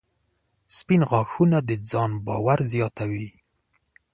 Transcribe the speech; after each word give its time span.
•سپین 0.77 1.01
غاښونه 1.09 1.57
د 1.67 1.71
ځان 1.91 2.11
باور 2.25 2.59
زیاتوي. 2.71 3.27